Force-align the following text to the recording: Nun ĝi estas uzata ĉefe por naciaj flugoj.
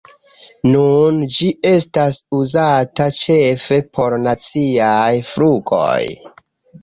Nun 0.67 1.19
ĝi 1.33 1.49
estas 1.71 2.17
uzata 2.37 3.05
ĉefe 3.17 3.79
por 3.97 4.15
naciaj 4.29 5.11
flugoj. 5.33 6.01